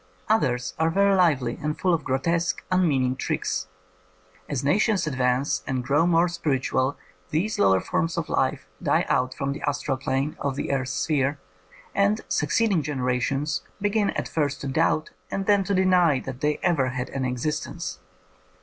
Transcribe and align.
Others 0.29 0.73
are 0.79 0.89
very 0.89 1.13
lively 1.13 1.59
and 1.61 1.77
full 1.79 1.93
of 1.93 2.03
grotesque, 2.03 2.63
unmean 2.71 3.05
ing 3.05 3.15
tricks.... 3.15 3.67
As 4.49 4.63
nations 4.63 5.05
advance 5.05 5.61
and 5.67 5.83
grow 5.83 6.07
more 6.07 6.27
spiritual 6.27 6.97
these 7.29 7.59
lower 7.59 7.79
forms 7.79 8.17
of 8.17 8.27
life 8.27 8.65
die 8.81 9.05
out 9.09 9.35
from 9.35 9.53
the 9.53 9.61
astral 9.61 9.97
plane 9.97 10.35
of 10.39 10.55
that 10.55 10.71
earth's 10.73 10.91
sphere, 10.93 11.37
and 11.93 12.21
succeeding 12.29 12.81
generations 12.81 13.61
begin 13.79 14.09
at 14.09 14.27
first 14.27 14.59
to 14.61 14.67
doubt 14.67 15.11
and 15.29 15.45
then 15.45 15.63
to 15.65 15.75
deny 15.75 16.19
that 16.19 16.41
they 16.41 16.57
ever 16.63 16.87
had 16.87 17.09
anj^ 17.09 17.27
existence. 17.29 17.99